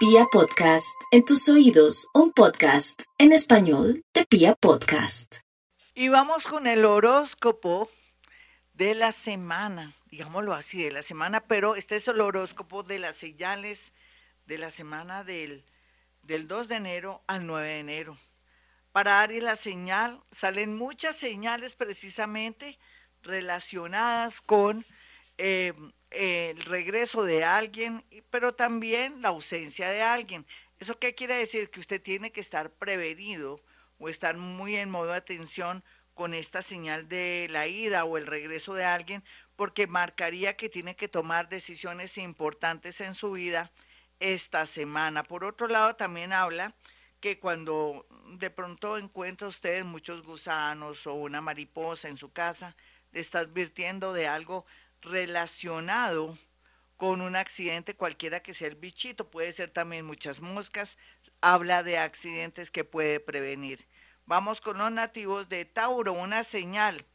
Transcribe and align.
Pia 0.00 0.24
Podcast, 0.32 0.98
en 1.10 1.26
tus 1.26 1.46
oídos, 1.50 2.08
un 2.14 2.32
podcast 2.32 3.02
en 3.18 3.32
español 3.32 4.02
de 4.14 4.24
Pia 4.24 4.54
Podcast. 4.54 5.40
Y 5.94 6.08
vamos 6.08 6.46
con 6.46 6.66
el 6.66 6.86
horóscopo 6.86 7.90
de 8.72 8.94
la 8.94 9.12
semana, 9.12 9.92
digámoslo 10.06 10.54
así, 10.54 10.82
de 10.82 10.90
la 10.90 11.02
semana, 11.02 11.42
pero 11.42 11.76
este 11.76 11.96
es 11.96 12.08
el 12.08 12.22
horóscopo 12.22 12.82
de 12.82 12.98
las 12.98 13.14
señales 13.16 13.92
de 14.46 14.56
la 14.56 14.70
semana 14.70 15.22
del, 15.22 15.66
del 16.22 16.48
2 16.48 16.68
de 16.68 16.76
enero 16.76 17.22
al 17.26 17.46
9 17.46 17.68
de 17.68 17.78
enero. 17.80 18.18
Para 18.92 19.20
Aries 19.20 19.42
la 19.42 19.54
señal, 19.54 20.24
salen 20.30 20.78
muchas 20.78 21.14
señales 21.14 21.74
precisamente 21.74 22.78
relacionadas 23.20 24.40
con 24.40 24.86
eh, 25.36 25.74
el 26.10 26.60
regreso 26.62 27.24
de 27.24 27.44
alguien, 27.44 28.04
pero 28.30 28.54
también 28.54 29.22
la 29.22 29.28
ausencia 29.28 29.88
de 29.90 30.02
alguien. 30.02 30.46
¿Eso 30.78 30.98
qué 30.98 31.14
quiere 31.14 31.34
decir? 31.34 31.70
Que 31.70 31.80
usted 31.80 32.00
tiene 32.00 32.32
que 32.32 32.40
estar 32.40 32.70
prevenido 32.70 33.60
o 33.98 34.08
estar 34.08 34.36
muy 34.36 34.76
en 34.76 34.90
modo 34.90 35.08
de 35.08 35.16
atención 35.16 35.84
con 36.14 36.34
esta 36.34 36.62
señal 36.62 37.08
de 37.08 37.48
la 37.50 37.66
ida 37.66 38.04
o 38.04 38.18
el 38.18 38.26
regreso 38.26 38.74
de 38.74 38.84
alguien, 38.84 39.24
porque 39.56 39.86
marcaría 39.86 40.56
que 40.56 40.68
tiene 40.68 40.96
que 40.96 41.08
tomar 41.08 41.48
decisiones 41.48 42.18
importantes 42.18 43.00
en 43.00 43.14
su 43.14 43.32
vida 43.32 43.70
esta 44.18 44.66
semana. 44.66 45.22
Por 45.22 45.44
otro 45.44 45.68
lado, 45.68 45.96
también 45.96 46.32
habla 46.32 46.74
que 47.20 47.38
cuando 47.38 48.06
de 48.38 48.50
pronto 48.50 48.98
encuentra 48.98 49.48
usted 49.48 49.84
muchos 49.84 50.22
gusanos 50.22 51.06
o 51.06 51.14
una 51.14 51.40
mariposa 51.40 52.08
en 52.08 52.16
su 52.16 52.32
casa, 52.32 52.76
le 53.12 53.20
está 53.20 53.40
advirtiendo 53.40 54.12
de 54.12 54.26
algo 54.26 54.64
relacionado 55.02 56.38
con 56.96 57.22
un 57.22 57.34
accidente, 57.34 57.96
cualquiera 57.96 58.40
que 58.40 58.52
sea 58.52 58.68
el 58.68 58.74
bichito, 58.74 59.30
puede 59.30 59.52
ser 59.52 59.70
también 59.70 60.04
muchas 60.04 60.40
moscas, 60.40 60.98
habla 61.40 61.82
de 61.82 61.96
accidentes 61.96 62.70
que 62.70 62.84
puede 62.84 63.20
prevenir. 63.20 63.86
Vamos 64.26 64.60
con 64.60 64.78
los 64.78 64.92
nativos 64.92 65.48
de 65.48 65.64
Tauro, 65.64 66.12
una 66.12 66.44
señal. 66.44 67.06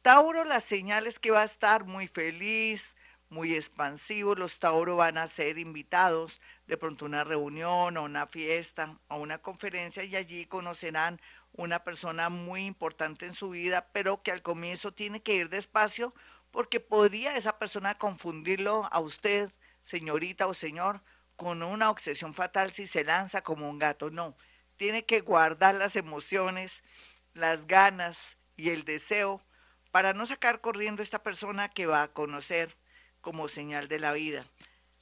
Tauro, 0.00 0.44
la 0.44 0.60
señal 0.60 1.06
es 1.06 1.18
que 1.18 1.30
va 1.30 1.42
a 1.42 1.44
estar 1.44 1.84
muy 1.84 2.08
feliz, 2.08 2.96
muy 3.28 3.54
expansivo. 3.54 4.34
Los 4.34 4.58
Tauro 4.58 4.96
van 4.96 5.18
a 5.18 5.28
ser 5.28 5.58
invitados 5.58 6.40
de 6.66 6.76
pronto 6.76 7.04
a 7.04 7.08
una 7.08 7.24
reunión, 7.24 7.96
a 7.96 8.00
una 8.00 8.26
fiesta, 8.26 8.98
a 9.08 9.16
una 9.16 9.38
conferencia 9.38 10.04
y 10.04 10.16
allí 10.16 10.46
conocerán 10.46 11.20
una 11.52 11.84
persona 11.84 12.30
muy 12.30 12.66
importante 12.66 13.26
en 13.26 13.32
su 13.32 13.50
vida, 13.50 13.88
pero 13.92 14.22
que 14.22 14.32
al 14.32 14.42
comienzo 14.42 14.92
tiene 14.92 15.22
que 15.22 15.34
ir 15.34 15.50
despacio 15.50 16.14
porque 16.54 16.78
podría 16.78 17.36
esa 17.36 17.58
persona 17.58 17.98
confundirlo 17.98 18.88
a 18.92 19.00
usted, 19.00 19.52
señorita 19.82 20.46
o 20.46 20.54
señor, 20.54 21.02
con 21.34 21.64
una 21.64 21.90
obsesión 21.90 22.32
fatal 22.32 22.72
si 22.72 22.86
se 22.86 23.02
lanza 23.02 23.42
como 23.42 23.68
un 23.68 23.80
gato. 23.80 24.08
No, 24.08 24.36
tiene 24.76 25.04
que 25.04 25.20
guardar 25.20 25.74
las 25.74 25.96
emociones, 25.96 26.84
las 27.32 27.66
ganas 27.66 28.38
y 28.56 28.70
el 28.70 28.84
deseo 28.84 29.42
para 29.90 30.12
no 30.12 30.26
sacar 30.26 30.60
corriendo 30.60 31.02
esta 31.02 31.24
persona 31.24 31.70
que 31.70 31.86
va 31.86 32.04
a 32.04 32.12
conocer 32.12 32.78
como 33.20 33.48
señal 33.48 33.88
de 33.88 33.98
la 33.98 34.12
vida. 34.12 34.46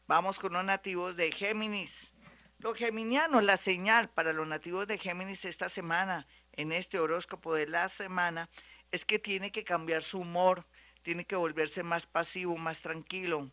Vamos 0.07 0.39
con 0.39 0.55
los 0.55 0.65
nativos 0.65 1.17
de 1.17 1.33
Géminis. 1.33 2.15
Los 2.61 2.79
geminianos, 2.79 3.45
la 3.45 3.59
señal 3.59 4.09
para 4.09 4.33
los 4.33 4.49
nativos 4.49 4.87
de 4.87 4.97
Géminis 4.97 5.45
esta 5.45 5.69
semana, 5.69 6.27
en 6.53 6.73
este 6.73 6.99
horóscopo 6.99 7.53
de 7.53 7.67
la 7.67 7.91
semana, 7.91 8.49
es 8.91 9.05
que 9.05 9.19
tiene 9.19 9.53
que 9.53 9.65
cambiar 9.65 10.03
su 10.03 10.21
humor, 10.21 10.67
tiene 11.03 11.25
que 11.25 11.37
volverse 11.37 11.83
más 11.83 12.07
pasivo, 12.07 12.57
más 12.57 12.81
tranquilo. 12.81 13.51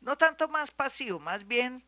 No 0.00 0.16
tanto 0.16 0.48
más 0.48 0.70
pasivo, 0.70 1.18
más 1.18 1.46
bien 1.46 1.84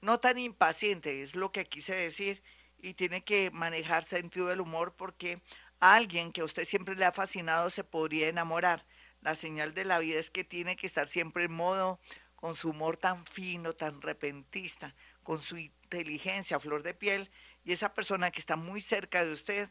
no 0.00 0.20
tan 0.20 0.38
impaciente, 0.38 1.22
es 1.22 1.34
lo 1.34 1.52
que 1.52 1.66
quise 1.66 1.94
decir, 1.94 2.42
y 2.78 2.94
tiene 2.94 3.24
que 3.24 3.50
manejar 3.50 4.04
sentido 4.04 4.46
del 4.46 4.60
humor 4.60 4.94
porque 4.96 5.42
alguien 5.80 6.32
que 6.32 6.42
a 6.42 6.44
usted 6.44 6.64
siempre 6.64 6.94
le 6.94 7.04
ha 7.04 7.12
fascinado 7.12 7.70
se 7.70 7.84
podría 7.84 8.28
enamorar. 8.28 8.86
La 9.20 9.34
señal 9.34 9.74
de 9.74 9.84
la 9.84 9.98
vida 9.98 10.18
es 10.18 10.30
que 10.30 10.44
tiene 10.44 10.76
que 10.76 10.86
estar 10.86 11.08
siempre 11.08 11.44
en 11.44 11.52
modo, 11.52 11.98
con 12.34 12.54
su 12.54 12.70
humor 12.70 12.98
tan 12.98 13.26
fino, 13.26 13.72
tan 13.72 14.02
repentista, 14.02 14.94
con 15.22 15.40
su 15.40 15.56
inteligencia 15.56 16.58
a 16.58 16.60
flor 16.60 16.82
de 16.82 16.94
piel, 16.94 17.30
y 17.64 17.72
esa 17.72 17.94
persona 17.94 18.30
que 18.30 18.40
está 18.40 18.56
muy 18.56 18.80
cerca 18.80 19.24
de 19.24 19.32
usted 19.32 19.70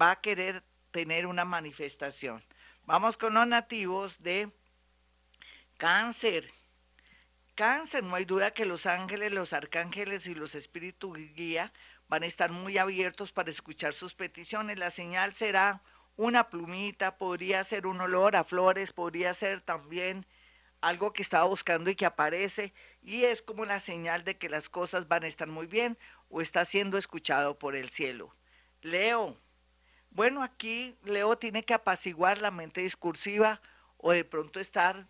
va 0.00 0.12
a 0.12 0.20
querer 0.20 0.62
tener 0.90 1.26
una 1.26 1.44
manifestación. 1.44 2.44
Vamos 2.84 3.16
con 3.16 3.34
los 3.34 3.46
nativos 3.46 4.22
de 4.22 4.50
cáncer. 5.76 6.50
Cáncer, 7.54 8.02
no 8.02 8.16
hay 8.16 8.24
duda 8.24 8.50
que 8.50 8.66
los 8.66 8.86
ángeles, 8.86 9.32
los 9.32 9.52
arcángeles 9.52 10.26
y 10.26 10.34
los 10.34 10.56
espíritus 10.56 11.16
guía 11.16 11.72
van 12.08 12.24
a 12.24 12.26
estar 12.26 12.50
muy 12.50 12.78
abiertos 12.78 13.30
para 13.30 13.50
escuchar 13.50 13.92
sus 13.92 14.14
peticiones. 14.14 14.78
La 14.78 14.90
señal 14.90 15.32
será 15.32 15.82
una 16.16 16.50
plumita, 16.50 17.18
podría 17.18 17.62
ser 17.62 17.86
un 17.86 18.00
olor 18.00 18.34
a 18.34 18.42
flores, 18.42 18.92
podría 18.92 19.32
ser 19.32 19.60
también 19.60 20.26
algo 20.80 21.12
que 21.12 21.22
estaba 21.22 21.44
buscando 21.44 21.88
y 21.88 21.94
que 21.94 22.06
aparece 22.06 22.74
y 23.00 23.24
es 23.24 23.42
como 23.42 23.64
la 23.64 23.78
señal 23.78 24.24
de 24.24 24.36
que 24.36 24.48
las 24.48 24.68
cosas 24.68 25.06
van 25.06 25.22
a 25.22 25.28
estar 25.28 25.46
muy 25.46 25.68
bien 25.68 25.96
o 26.28 26.40
está 26.40 26.64
siendo 26.64 26.98
escuchado 26.98 27.58
por 27.58 27.76
el 27.76 27.90
cielo. 27.90 28.34
Leo, 28.80 29.38
bueno, 30.14 30.42
aquí 30.42 30.96
Leo 31.04 31.36
tiene 31.38 31.62
que 31.62 31.74
apaciguar 31.74 32.40
la 32.42 32.50
mente 32.50 32.82
discursiva 32.82 33.60
o 33.96 34.12
de 34.12 34.24
pronto 34.24 34.60
estar 34.60 35.06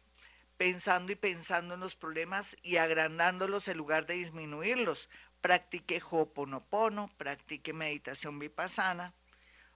pensando 0.57 1.11
y 1.13 1.17
pensando 1.17 1.75
en 1.75 1.81
los 1.81 1.97
problemas 1.97 2.57
y 2.63 2.77
agrandándolos 2.77 3.67
en 3.67 3.79
lugar 3.79 4.07
de 4.07 4.15
disminuirlos. 4.15 5.09
Practique 5.41 6.01
Ho'oponopono, 6.09 7.11
practique 7.17 7.73
meditación 7.73 8.39
vipassana 8.39 9.13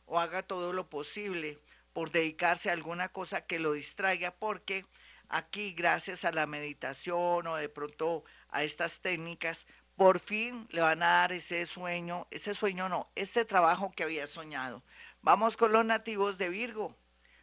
o 0.04 0.20
haga 0.20 0.44
todo 0.44 0.72
lo 0.72 0.88
posible 0.88 1.58
por 1.92 2.12
dedicarse 2.12 2.70
a 2.70 2.74
alguna 2.74 3.08
cosa 3.08 3.46
que 3.46 3.58
lo 3.58 3.72
distraiga 3.72 4.30
porque 4.30 4.84
aquí 5.28 5.72
gracias 5.72 6.24
a 6.24 6.30
la 6.30 6.46
meditación 6.46 7.48
o 7.48 7.56
de 7.56 7.68
pronto 7.68 8.22
a 8.50 8.62
estas 8.62 9.00
técnicas 9.00 9.66
por 9.96 10.20
fin 10.20 10.68
le 10.70 10.82
van 10.82 11.02
a 11.02 11.06
dar 11.06 11.32
ese 11.32 11.64
sueño, 11.64 12.28
ese 12.30 12.54
sueño 12.54 12.88
no, 12.88 13.08
ese 13.14 13.44
trabajo 13.44 13.92
que 13.96 14.02
había 14.02 14.26
soñado. 14.26 14.82
Vamos 15.26 15.56
con 15.56 15.72
los 15.72 15.84
nativos 15.84 16.38
de 16.38 16.48
Virgo. 16.48 16.96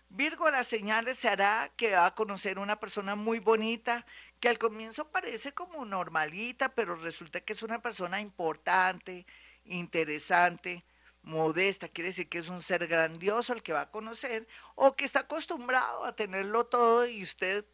Virgo, 0.08 0.50
las 0.50 0.68
señales 0.68 1.18
se 1.18 1.28
hará 1.28 1.70
que 1.76 1.92
va 1.92 2.06
a 2.06 2.16
conocer 2.16 2.58
una 2.58 2.80
persona 2.80 3.16
muy 3.16 3.40
bonita, 3.40 4.06
que 4.40 4.48
al 4.48 4.58
comienzo 4.58 5.12
parece 5.12 5.52
como 5.52 5.84
normalita, 5.84 6.74
pero 6.76 6.96
resulta 6.96 7.42
que 7.42 7.52
es 7.52 7.62
una 7.62 7.82
persona 7.82 8.22
importante, 8.22 9.26
interesante, 9.66 10.86
modesta, 11.24 11.90
quiere 11.90 12.12
decir 12.12 12.30
que 12.30 12.38
es 12.38 12.48
un 12.48 12.62
ser 12.62 12.88
grandioso 12.88 13.52
el 13.52 13.62
que 13.62 13.74
va 13.74 13.82
a 13.82 13.92
conocer, 13.92 14.48
o 14.76 14.96
que 14.96 15.04
está 15.04 15.20
acostumbrado 15.20 16.06
a 16.06 16.16
tenerlo 16.16 16.66
todo 16.68 17.06
y 17.06 17.22
usted, 17.22 17.66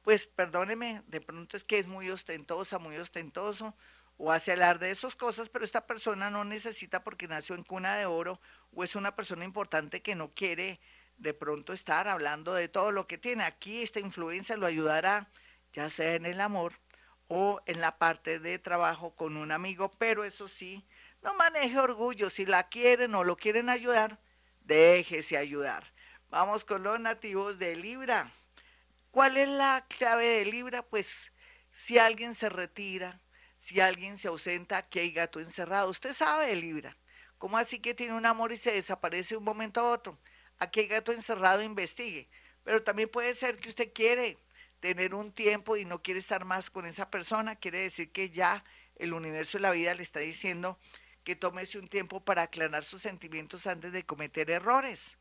pues 0.00 0.24
perdóneme, 0.24 1.02
de 1.08 1.20
pronto 1.20 1.58
es 1.58 1.64
que 1.64 1.78
es 1.78 1.86
muy 1.86 2.08
ostentosa, 2.08 2.78
muy 2.78 2.96
ostentoso, 2.96 3.76
o 4.18 4.32
hace 4.32 4.52
hablar 4.52 4.80
de 4.80 4.90
esas 4.90 5.14
cosas, 5.16 5.48
pero 5.48 5.64
esta 5.64 5.86
persona 5.86 6.28
no 6.28 6.44
necesita 6.44 7.02
porque 7.04 7.28
nació 7.28 7.54
en 7.54 7.62
cuna 7.62 7.96
de 7.96 8.06
oro 8.06 8.40
o 8.72 8.84
es 8.84 8.96
una 8.96 9.14
persona 9.14 9.44
importante 9.44 10.02
que 10.02 10.16
no 10.16 10.34
quiere 10.34 10.80
de 11.16 11.34
pronto 11.34 11.72
estar 11.72 12.08
hablando 12.08 12.52
de 12.52 12.68
todo 12.68 12.90
lo 12.90 13.06
que 13.06 13.16
tiene. 13.16 13.44
Aquí 13.44 13.82
esta 13.82 14.00
influencia 14.00 14.56
lo 14.56 14.66
ayudará, 14.66 15.30
ya 15.72 15.88
sea 15.88 16.14
en 16.14 16.26
el 16.26 16.40
amor 16.40 16.74
o 17.28 17.60
en 17.66 17.80
la 17.80 17.98
parte 17.98 18.40
de 18.40 18.58
trabajo 18.58 19.14
con 19.14 19.36
un 19.36 19.52
amigo, 19.52 19.92
pero 19.98 20.24
eso 20.24 20.48
sí, 20.48 20.84
no 21.22 21.34
maneje 21.34 21.78
orgullo. 21.78 22.28
Si 22.28 22.44
la 22.44 22.68
quieren 22.68 23.14
o 23.14 23.22
lo 23.22 23.36
quieren 23.36 23.68
ayudar, 23.68 24.18
déjese 24.64 25.36
ayudar. 25.36 25.92
Vamos 26.28 26.64
con 26.64 26.82
los 26.82 26.98
nativos 26.98 27.58
de 27.58 27.76
Libra. 27.76 28.32
¿Cuál 29.12 29.36
es 29.36 29.48
la 29.48 29.86
clave 29.88 30.26
de 30.26 30.44
Libra? 30.46 30.82
Pues 30.82 31.32
si 31.70 31.98
alguien 31.98 32.34
se 32.34 32.48
retira, 32.48 33.20
si 33.58 33.80
alguien 33.80 34.16
se 34.16 34.28
ausenta, 34.28 34.78
aquí 34.78 35.00
hay 35.00 35.10
gato 35.10 35.40
encerrado. 35.40 35.90
Usted 35.90 36.12
sabe, 36.12 36.54
Libra. 36.54 36.96
¿Cómo 37.38 37.58
así 37.58 37.80
que 37.80 37.92
tiene 37.92 38.14
un 38.14 38.24
amor 38.24 38.52
y 38.52 38.56
se 38.56 38.70
desaparece 38.70 39.34
de 39.34 39.38
un 39.38 39.44
momento 39.44 39.80
a 39.80 39.90
otro? 39.90 40.16
Aquí 40.58 40.80
hay 40.80 40.86
gato 40.86 41.12
encerrado, 41.12 41.60
investigue. 41.60 42.28
Pero 42.62 42.84
también 42.84 43.08
puede 43.08 43.34
ser 43.34 43.58
que 43.58 43.68
usted 43.68 43.92
quiere 43.92 44.38
tener 44.78 45.12
un 45.12 45.32
tiempo 45.32 45.76
y 45.76 45.84
no 45.84 46.00
quiere 46.02 46.20
estar 46.20 46.44
más 46.44 46.70
con 46.70 46.86
esa 46.86 47.10
persona. 47.10 47.56
Quiere 47.56 47.80
decir 47.80 48.12
que 48.12 48.30
ya 48.30 48.64
el 48.94 49.12
universo 49.12 49.58
de 49.58 49.62
la 49.62 49.72
vida 49.72 49.92
le 49.92 50.04
está 50.04 50.20
diciendo 50.20 50.78
que 51.24 51.34
tómese 51.34 51.78
un 51.78 51.88
tiempo 51.88 52.24
para 52.24 52.42
aclarar 52.42 52.84
sus 52.84 53.02
sentimientos 53.02 53.66
antes 53.66 53.90
de 53.90 54.06
cometer 54.06 54.50
errores. 54.50 55.18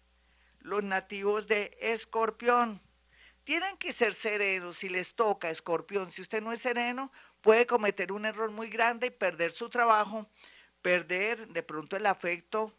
Los 0.60 0.84
nativos 0.84 1.48
de 1.48 1.76
Escorpión 1.82 2.82
tienen 3.44 3.78
que 3.78 3.94
ser 3.94 4.14
serenos 4.14 4.78
si 4.78 4.90
les 4.90 5.16
toca, 5.16 5.50
Escorpión. 5.50 6.12
Si 6.12 6.22
usted 6.22 6.44
no 6.44 6.52
es 6.52 6.62
sereno, 6.62 7.12
puede 7.42 7.66
cometer 7.66 8.12
un 8.12 8.26
error 8.26 8.52
muy 8.52 8.70
grande 8.70 9.08
y 9.08 9.12
perder 9.12 9.52
su 9.52 9.70
trabajo, 9.70 10.28
perder 10.82 11.48
de 11.48 11.64
pronto 11.64 11.96
el 11.96 12.06
afecto 12.06 12.74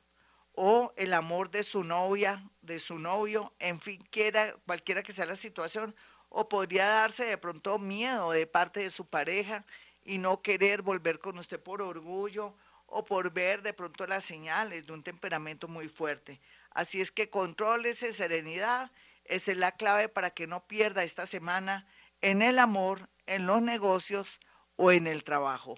o 0.52 0.92
el 0.96 1.14
amor 1.14 1.50
de 1.50 1.62
su 1.62 1.84
novia, 1.84 2.42
de 2.62 2.78
su 2.80 2.98
novio, 2.98 3.54
en 3.58 3.80
fin, 3.80 4.02
quiera, 4.10 4.54
cualquiera 4.66 5.02
que 5.02 5.12
sea 5.12 5.26
la 5.26 5.36
situación, 5.36 5.94
o 6.28 6.48
podría 6.48 6.86
darse 6.86 7.24
de 7.24 7.38
pronto 7.38 7.78
miedo 7.78 8.32
de 8.32 8.46
parte 8.46 8.80
de 8.80 8.90
su 8.90 9.06
pareja 9.06 9.64
y 10.04 10.18
no 10.18 10.42
querer 10.42 10.82
volver 10.82 11.18
con 11.18 11.38
usted 11.38 11.60
por 11.60 11.80
orgullo 11.80 12.54
o 12.86 13.04
por 13.04 13.32
ver 13.32 13.62
de 13.62 13.72
pronto 13.72 14.06
las 14.06 14.24
señales 14.24 14.86
de 14.86 14.92
un 14.92 15.02
temperamento 15.02 15.68
muy 15.68 15.88
fuerte. 15.88 16.40
Así 16.70 17.00
es 17.00 17.12
que 17.12 17.30
contrólese, 17.30 18.12
serenidad, 18.12 18.90
es 19.24 19.46
la 19.48 19.72
clave 19.72 20.08
para 20.08 20.30
que 20.30 20.46
no 20.46 20.66
pierda 20.66 21.04
esta 21.04 21.26
semana 21.26 21.86
en 22.20 22.42
el 22.42 22.58
amor, 22.58 23.08
en 23.26 23.46
los 23.46 23.62
negocios 23.62 24.40
o 24.78 24.90
en 24.92 25.06
el 25.06 25.24
trabajo. 25.24 25.76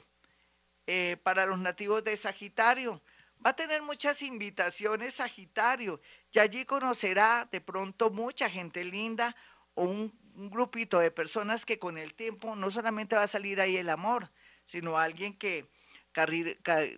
Eh, 0.86 1.16
para 1.22 1.46
los 1.46 1.58
nativos 1.58 2.04
de 2.04 2.16
Sagitario, 2.16 3.02
va 3.44 3.50
a 3.50 3.56
tener 3.56 3.82
muchas 3.82 4.22
invitaciones 4.22 5.14
Sagitario 5.14 6.00
y 6.30 6.38
allí 6.38 6.64
conocerá 6.64 7.48
de 7.50 7.60
pronto 7.60 8.10
mucha 8.10 8.48
gente 8.48 8.84
linda 8.84 9.34
o 9.74 9.84
un, 9.84 10.20
grupito 10.32 11.00
de 11.00 11.10
personas 11.10 11.66
que 11.66 11.78
con 11.78 11.98
el 11.98 12.14
tiempo 12.14 12.54
no 12.54 12.70
solamente 12.70 13.16
va 13.16 13.24
a 13.24 13.26
salir 13.26 13.60
ahí 13.60 13.76
el 13.76 13.90
amor, 13.90 14.30
sino 14.64 14.96
alguien 14.96 15.36
que 15.36 15.66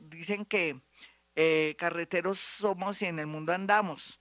dicen 0.02 0.44
que 0.44 0.80
eh, 1.34 1.74
carreteros 1.78 2.38
somos 2.38 3.00
y 3.02 3.06
en 3.06 3.18
el 3.18 3.26
mundo 3.26 3.52
andamos. 3.52 4.20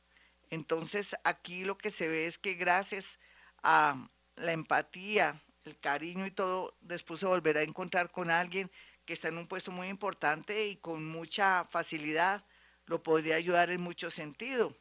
Entonces 0.49 1.15
aquí 1.23 1.65
lo 1.65 1.77
que 1.77 1.91
se 1.91 2.07
ve 2.07 2.25
es 2.25 2.39
que 2.39 2.53
gracias 2.55 3.19
a 3.61 4.09
la 4.37 4.53
empatía, 4.53 5.39
el 5.65 5.77
cariño 5.79 6.25
y 6.25 6.31
todo, 6.31 6.75
después 6.81 7.19
se 7.19 7.25
volverá 7.25 7.61
a 7.61 7.63
encontrar 7.63 8.11
con 8.11 8.31
alguien 8.31 8.71
que 9.05 9.13
está 9.13 9.27
en 9.27 9.37
un 9.37 9.47
puesto 9.47 9.71
muy 9.71 9.87
importante 9.87 10.67
y 10.67 10.77
con 10.77 11.05
mucha 11.05 11.63
facilidad 11.65 12.43
lo 12.85 13.03
podría 13.03 13.35
ayudar 13.35 13.69
en 13.69 13.81
mucho 13.81 14.11
sentido. 14.11 14.75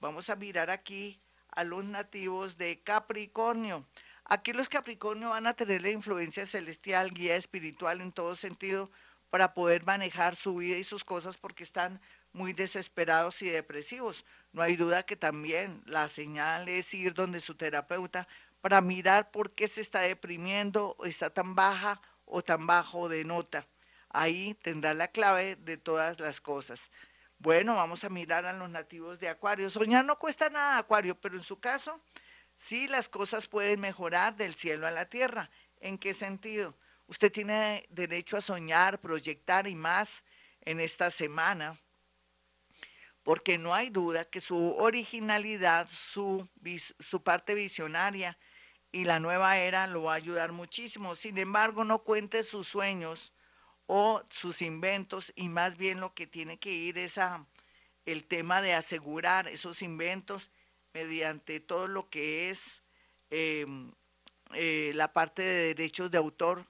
Vamos 0.00 0.30
a 0.30 0.36
mirar 0.36 0.70
aquí 0.70 1.20
a 1.50 1.64
los 1.64 1.84
nativos 1.84 2.56
de 2.56 2.82
Capricornio. 2.82 3.86
Aquí 4.24 4.52
los 4.52 4.68
Capricornio 4.68 5.30
van 5.30 5.46
a 5.46 5.54
tener 5.54 5.82
la 5.82 5.90
influencia 5.90 6.46
celestial, 6.46 7.12
guía 7.12 7.36
espiritual 7.36 8.00
en 8.00 8.10
todo 8.10 8.36
sentido 8.36 8.90
para 9.30 9.54
poder 9.54 9.84
manejar 9.84 10.36
su 10.36 10.56
vida 10.56 10.76
y 10.76 10.84
sus 10.84 11.04
cosas 11.04 11.36
porque 11.36 11.62
están 11.62 12.00
muy 12.32 12.52
desesperados 12.52 13.42
y 13.42 13.48
depresivos. 13.48 14.24
No 14.52 14.62
hay 14.62 14.76
duda 14.76 15.04
que 15.04 15.16
también 15.16 15.82
la 15.86 16.08
señal 16.08 16.68
es 16.68 16.92
ir 16.94 17.14
donde 17.14 17.40
su 17.40 17.54
terapeuta 17.54 18.26
para 18.64 18.80
mirar 18.80 19.30
por 19.30 19.52
qué 19.52 19.68
se 19.68 19.82
está 19.82 20.00
deprimiendo, 20.00 20.96
o 20.98 21.04
está 21.04 21.28
tan 21.28 21.54
baja 21.54 22.00
o 22.24 22.42
tan 22.42 22.66
bajo 22.66 23.10
de 23.10 23.22
nota. 23.22 23.68
Ahí 24.08 24.54
tendrá 24.54 24.94
la 24.94 25.08
clave 25.08 25.56
de 25.56 25.76
todas 25.76 26.18
las 26.18 26.40
cosas. 26.40 26.90
Bueno, 27.38 27.74
vamos 27.76 28.04
a 28.04 28.08
mirar 28.08 28.46
a 28.46 28.54
los 28.54 28.70
nativos 28.70 29.20
de 29.20 29.28
Acuario. 29.28 29.68
Soñar 29.68 30.06
no 30.06 30.18
cuesta 30.18 30.48
nada, 30.48 30.78
Acuario, 30.78 31.14
pero 31.14 31.36
en 31.36 31.42
su 31.42 31.60
caso, 31.60 32.00
sí 32.56 32.88
las 32.88 33.10
cosas 33.10 33.46
pueden 33.46 33.80
mejorar 33.80 34.34
del 34.34 34.54
cielo 34.54 34.86
a 34.86 34.90
la 34.90 35.10
tierra. 35.10 35.50
¿En 35.82 35.98
qué 35.98 36.14
sentido? 36.14 36.74
Usted 37.06 37.30
tiene 37.30 37.86
derecho 37.90 38.38
a 38.38 38.40
soñar, 38.40 38.98
proyectar 38.98 39.68
y 39.68 39.74
más 39.74 40.24
en 40.62 40.80
esta 40.80 41.10
semana, 41.10 41.78
porque 43.24 43.58
no 43.58 43.74
hay 43.74 43.90
duda 43.90 44.24
que 44.24 44.40
su 44.40 44.74
originalidad, 44.78 45.86
su, 45.86 46.48
su 46.98 47.22
parte 47.22 47.54
visionaria 47.54 48.38
y 48.94 49.04
la 49.04 49.18
nueva 49.18 49.58
era 49.58 49.88
lo 49.88 50.04
va 50.04 50.12
a 50.12 50.16
ayudar 50.16 50.52
muchísimo. 50.52 51.16
Sin 51.16 51.36
embargo, 51.38 51.82
no 51.82 52.04
cuente 52.04 52.44
sus 52.44 52.68
sueños 52.68 53.32
o 53.86 54.22
sus 54.30 54.62
inventos 54.62 55.32
y 55.34 55.48
más 55.48 55.76
bien 55.76 55.98
lo 55.98 56.14
que 56.14 56.28
tiene 56.28 56.60
que 56.60 56.70
ir 56.70 56.96
es 56.98 57.18
a 57.18 57.44
el 58.06 58.24
tema 58.24 58.62
de 58.62 58.72
asegurar 58.72 59.48
esos 59.48 59.82
inventos 59.82 60.52
mediante 60.92 61.58
todo 61.58 61.88
lo 61.88 62.08
que 62.08 62.50
es 62.50 62.84
em, 63.30 63.92
eh, 64.52 64.92
la 64.94 65.12
parte 65.12 65.42
de 65.42 65.74
derechos 65.74 66.12
de 66.12 66.18
autor 66.18 66.64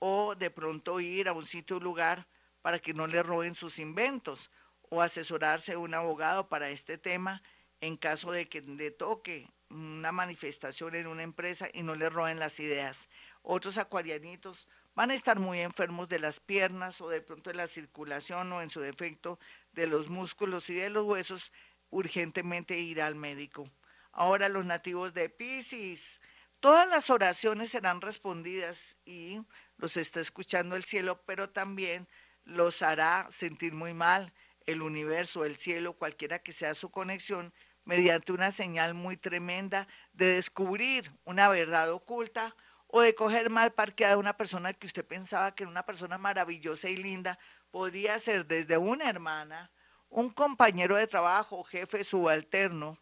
o 0.00 0.34
de 0.34 0.50
pronto 0.50 0.98
ir 0.98 1.28
a 1.28 1.32
un 1.32 1.46
sitio 1.46 1.76
o 1.76 1.80
lugar 1.80 2.26
para 2.60 2.80
que 2.80 2.92
no 2.92 3.06
le 3.06 3.22
roben 3.22 3.54
sus 3.54 3.78
inventos 3.78 4.50
o 4.88 5.00
asesorarse 5.00 5.76
un 5.76 5.94
abogado 5.94 6.48
para 6.48 6.70
este 6.70 6.98
tema 6.98 7.40
en 7.80 7.96
caso 7.96 8.32
de 8.32 8.48
que 8.48 8.62
le 8.62 8.90
toque 8.90 9.48
una 9.70 10.12
manifestación 10.12 10.94
en 10.94 11.06
una 11.06 11.22
empresa 11.22 11.68
y 11.72 11.82
no 11.82 11.94
le 11.94 12.08
roben 12.08 12.38
las 12.38 12.60
ideas. 12.60 13.08
Otros 13.42 13.78
acuarianitos 13.78 14.68
van 14.94 15.10
a 15.10 15.14
estar 15.14 15.38
muy 15.38 15.60
enfermos 15.60 16.08
de 16.08 16.18
las 16.18 16.40
piernas 16.40 17.00
o 17.00 17.08
de 17.08 17.20
pronto 17.20 17.50
de 17.50 17.56
la 17.56 17.66
circulación 17.66 18.52
o 18.52 18.62
en 18.62 18.70
su 18.70 18.80
defecto 18.80 19.38
de 19.72 19.86
los 19.86 20.08
músculos 20.08 20.68
y 20.70 20.74
de 20.74 20.90
los 20.90 21.04
huesos, 21.04 21.52
urgentemente 21.90 22.78
ir 22.78 23.00
al 23.00 23.14
médico. 23.14 23.70
Ahora 24.12 24.48
los 24.48 24.64
nativos 24.64 25.14
de 25.14 25.28
Pisces, 25.28 26.20
todas 26.60 26.88
las 26.88 27.10
oraciones 27.10 27.70
serán 27.70 28.00
respondidas 28.00 28.96
y 29.04 29.40
los 29.76 29.96
está 29.96 30.20
escuchando 30.20 30.76
el 30.76 30.84
cielo, 30.84 31.22
pero 31.24 31.48
también 31.50 32.08
los 32.44 32.82
hará 32.82 33.28
sentir 33.30 33.72
muy 33.72 33.94
mal 33.94 34.32
el 34.66 34.82
universo, 34.82 35.44
el 35.44 35.56
cielo, 35.56 35.94
cualquiera 35.94 36.40
que 36.40 36.52
sea 36.52 36.74
su 36.74 36.90
conexión, 36.90 37.54
mediante 37.88 38.32
una 38.32 38.52
señal 38.52 38.92
muy 38.92 39.16
tremenda 39.16 39.88
de 40.12 40.34
descubrir 40.34 41.10
una 41.24 41.48
verdad 41.48 41.90
oculta 41.90 42.54
o 42.86 43.00
de 43.00 43.14
coger 43.14 43.48
mal 43.48 43.72
parqueada 43.72 44.18
una 44.18 44.36
persona 44.36 44.74
que 44.74 44.86
usted 44.86 45.06
pensaba 45.06 45.54
que 45.54 45.62
era 45.62 45.70
una 45.70 45.86
persona 45.86 46.18
maravillosa 46.18 46.90
y 46.90 46.98
linda, 46.98 47.38
podría 47.70 48.18
ser 48.18 48.46
desde 48.46 48.76
una 48.76 49.08
hermana, 49.08 49.70
un 50.10 50.28
compañero 50.28 50.96
de 50.96 51.06
trabajo, 51.06 51.64
jefe 51.64 52.04
subalterno, 52.04 52.98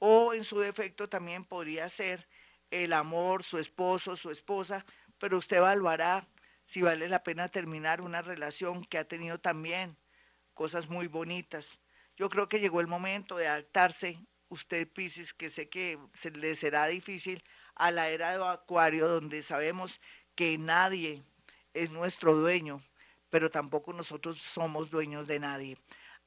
o 0.00 0.34
en 0.34 0.42
su 0.42 0.58
defecto 0.58 1.08
también 1.08 1.44
podría 1.44 1.88
ser 1.88 2.28
el 2.72 2.94
amor, 2.94 3.44
su 3.44 3.58
esposo, 3.58 4.16
su 4.16 4.32
esposa, 4.32 4.84
pero 5.18 5.38
usted 5.38 5.58
evaluará 5.58 6.26
si 6.64 6.82
vale 6.82 7.08
la 7.08 7.22
pena 7.22 7.46
terminar 7.46 8.00
una 8.00 8.20
relación 8.20 8.84
que 8.84 8.98
ha 8.98 9.04
tenido 9.04 9.38
también 9.38 9.96
cosas 10.54 10.88
muy 10.88 11.06
bonitas. 11.06 11.78
Yo 12.18 12.28
creo 12.28 12.48
que 12.48 12.58
llegó 12.58 12.80
el 12.80 12.88
momento 12.88 13.36
de 13.36 13.46
adaptarse, 13.46 14.18
usted 14.48 14.88
Piscis, 14.88 15.32
que 15.32 15.48
sé 15.48 15.68
que 15.68 16.00
se 16.14 16.32
le 16.32 16.56
será 16.56 16.88
difícil, 16.88 17.44
a 17.76 17.92
la 17.92 18.08
era 18.08 18.36
de 18.36 18.44
Acuario, 18.44 19.06
donde 19.06 19.40
sabemos 19.40 20.00
que 20.34 20.58
nadie 20.58 21.22
es 21.74 21.92
nuestro 21.92 22.34
dueño, 22.34 22.82
pero 23.30 23.52
tampoco 23.52 23.92
nosotros 23.92 24.40
somos 24.40 24.90
dueños 24.90 25.28
de 25.28 25.38
nadie. 25.38 25.78